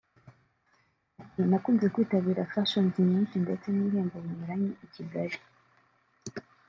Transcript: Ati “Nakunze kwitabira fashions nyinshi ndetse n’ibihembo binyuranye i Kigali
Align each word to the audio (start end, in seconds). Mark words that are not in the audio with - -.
Ati 1.21 1.39
“Nakunze 1.49 1.85
kwitabira 1.93 2.49
fashions 2.51 2.95
nyinshi 3.09 3.35
ndetse 3.45 3.67
n’ibihembo 3.69 4.17
binyuranye 4.25 4.69
i 4.85 4.87
Kigali 4.93 5.37